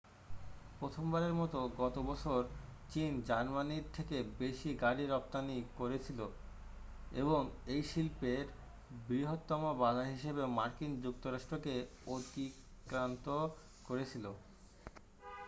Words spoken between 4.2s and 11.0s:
বেশি গাড়ি রপ্তানি করেছিল এবং এই শিল্পের বৃহত্তম বাজার হিসেবে মার্কিন